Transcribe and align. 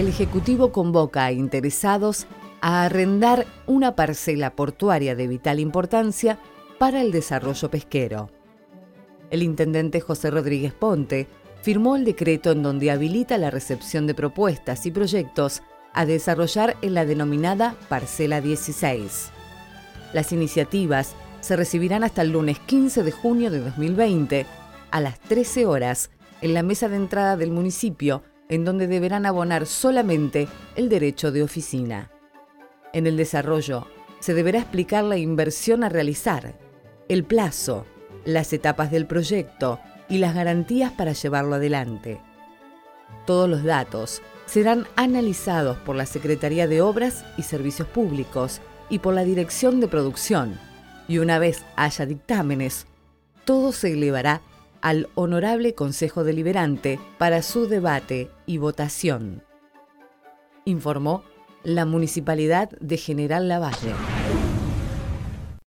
el 0.00 0.08
Ejecutivo 0.08 0.72
convoca 0.72 1.26
a 1.26 1.32
interesados 1.32 2.26
a 2.62 2.84
arrendar 2.84 3.46
una 3.66 3.96
parcela 3.96 4.56
portuaria 4.56 5.14
de 5.14 5.28
vital 5.28 5.60
importancia 5.60 6.38
para 6.78 7.02
el 7.02 7.12
desarrollo 7.12 7.70
pesquero. 7.70 8.30
El 9.28 9.42
intendente 9.42 10.00
José 10.00 10.30
Rodríguez 10.30 10.72
Ponte 10.72 11.28
firmó 11.60 11.96
el 11.96 12.06
decreto 12.06 12.52
en 12.52 12.62
donde 12.62 12.90
habilita 12.90 13.36
la 13.36 13.50
recepción 13.50 14.06
de 14.06 14.14
propuestas 14.14 14.86
y 14.86 14.90
proyectos 14.90 15.60
a 15.92 16.06
desarrollar 16.06 16.78
en 16.80 16.94
la 16.94 17.04
denominada 17.04 17.76
Parcela 17.90 18.40
16. 18.40 19.30
Las 20.14 20.32
iniciativas 20.32 21.14
se 21.42 21.56
recibirán 21.56 22.04
hasta 22.04 22.22
el 22.22 22.30
lunes 22.30 22.58
15 22.60 23.02
de 23.02 23.12
junio 23.12 23.50
de 23.50 23.60
2020 23.60 24.46
a 24.92 25.00
las 25.02 25.20
13 25.20 25.66
horas 25.66 26.08
en 26.40 26.54
la 26.54 26.62
mesa 26.62 26.88
de 26.88 26.96
entrada 26.96 27.36
del 27.36 27.50
municipio, 27.50 28.22
en 28.50 28.64
donde 28.64 28.86
deberán 28.88 29.24
abonar 29.24 29.64
solamente 29.64 30.48
el 30.76 30.90
derecho 30.90 31.32
de 31.32 31.42
oficina. 31.42 32.10
En 32.92 33.06
el 33.06 33.16
desarrollo 33.16 33.86
se 34.18 34.34
deberá 34.34 34.58
explicar 34.58 35.04
la 35.04 35.16
inversión 35.16 35.84
a 35.84 35.88
realizar, 35.88 36.58
el 37.08 37.24
plazo, 37.24 37.86
las 38.24 38.52
etapas 38.52 38.90
del 38.90 39.06
proyecto 39.06 39.80
y 40.08 40.18
las 40.18 40.34
garantías 40.34 40.92
para 40.92 41.12
llevarlo 41.12 41.54
adelante. 41.54 42.20
Todos 43.24 43.48
los 43.48 43.62
datos 43.62 44.20
serán 44.46 44.86
analizados 44.96 45.78
por 45.78 45.94
la 45.94 46.04
Secretaría 46.04 46.66
de 46.66 46.82
Obras 46.82 47.24
y 47.38 47.42
Servicios 47.44 47.86
Públicos 47.88 48.60
y 48.90 48.98
por 48.98 49.14
la 49.14 49.22
Dirección 49.22 49.80
de 49.80 49.86
Producción, 49.86 50.58
y 51.06 51.18
una 51.18 51.38
vez 51.38 51.64
haya 51.76 52.04
dictámenes, 52.04 52.86
todo 53.44 53.70
se 53.72 53.92
elevará 53.92 54.42
al 54.82 55.08
Honorable 55.14 55.74
Consejo 55.74 56.24
Deliberante 56.24 56.98
para 57.18 57.42
su 57.42 57.66
debate 57.66 58.30
y 58.46 58.58
votación. 58.58 59.42
Informó 60.64 61.24
la 61.62 61.84
Municipalidad 61.84 62.70
de 62.80 62.96
General 62.96 63.48
Lavalle. 63.48 63.94